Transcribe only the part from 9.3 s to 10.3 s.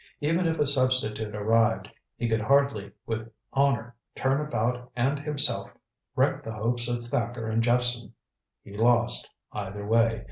either way.